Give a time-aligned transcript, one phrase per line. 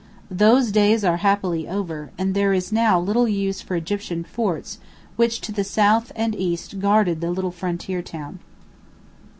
[0.31, 4.79] Those days are happily over, and there is now little use for the Egyptian forts
[5.15, 8.39] which to the south and east guarded the little frontier town.